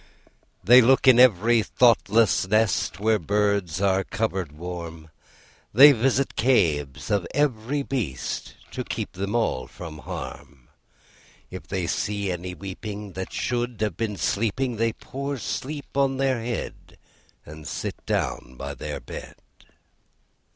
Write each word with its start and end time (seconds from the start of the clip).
They 0.63 0.81
look 0.81 1.07
in 1.07 1.19
every 1.19 1.61
thoughtless 1.61 2.47
nest 2.47 2.99
Where 2.99 3.19
birds 3.19 3.79
are 3.79 4.03
covered 4.03 4.51
warm; 4.51 5.11
They 5.75 5.91
visit 5.91 6.35
caves 6.35 7.11
of 7.11 7.27
every 7.35 7.83
beast, 7.83 8.55
To 8.71 8.83
keep 8.83 9.11
them 9.11 9.35
all 9.35 9.67
from 9.67 9.99
harm: 9.99 10.69
If 11.51 11.67
they 11.67 11.85
see 11.85 12.31
any 12.31 12.55
weeping 12.55 13.11
That 13.11 13.31
should 13.31 13.79
have 13.81 13.95
been 13.95 14.17
sleeping, 14.17 14.77
They 14.77 14.93
pour 14.93 15.37
sleep 15.37 15.95
on 15.95 16.17
their 16.17 16.41
head, 16.41 16.97
And 17.45 17.67
sit 17.67 18.03
down 18.07 18.55
by 18.57 18.73
their 18.73 18.99
bed. 18.99 19.35